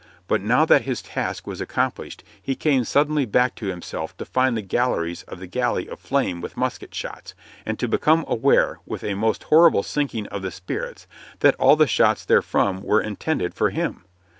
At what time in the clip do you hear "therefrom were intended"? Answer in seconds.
12.25-13.53